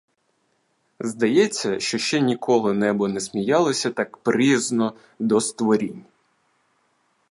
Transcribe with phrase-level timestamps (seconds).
[0.99, 6.05] Здається, що ще ніколи небо не сміялося так приязно до створінь.